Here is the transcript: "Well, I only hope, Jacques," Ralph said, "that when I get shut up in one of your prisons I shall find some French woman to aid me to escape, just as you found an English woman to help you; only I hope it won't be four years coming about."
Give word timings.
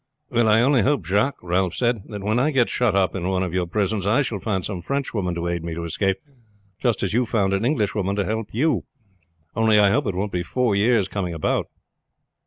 "Well, 0.31 0.47
I 0.47 0.61
only 0.61 0.81
hope, 0.81 1.05
Jacques," 1.05 1.37
Ralph 1.43 1.75
said, 1.75 2.01
"that 2.07 2.23
when 2.23 2.39
I 2.39 2.49
get 2.49 2.71
shut 2.71 2.95
up 2.95 3.13
in 3.13 3.27
one 3.29 3.43
of 3.43 3.53
your 3.53 3.67
prisons 3.67 4.07
I 4.07 4.23
shall 4.23 4.39
find 4.39 4.65
some 4.65 4.81
French 4.81 5.13
woman 5.13 5.35
to 5.35 5.47
aid 5.47 5.63
me 5.63 5.75
to 5.75 5.83
escape, 5.83 6.17
just 6.79 7.03
as 7.03 7.13
you 7.13 7.23
found 7.23 7.53
an 7.53 7.63
English 7.65 7.93
woman 7.93 8.15
to 8.15 8.25
help 8.25 8.47
you; 8.51 8.85
only 9.55 9.77
I 9.77 9.91
hope 9.91 10.07
it 10.07 10.15
won't 10.15 10.31
be 10.31 10.41
four 10.41 10.75
years 10.75 11.07
coming 11.07 11.35
about." 11.35 11.67